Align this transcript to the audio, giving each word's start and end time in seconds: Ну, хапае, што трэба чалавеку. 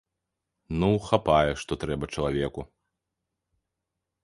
Ну, 0.83 0.89
хапае, 1.09 1.51
што 1.65 1.77
трэба 1.85 2.05
чалавеку. 2.17 2.61